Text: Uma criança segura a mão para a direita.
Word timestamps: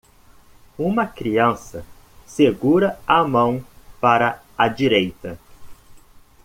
Uma 0.79 1.05
criança 1.05 1.85
segura 2.25 2.97
a 3.05 3.23
mão 3.23 3.63
para 3.99 4.41
a 4.57 4.67
direita. 4.67 5.37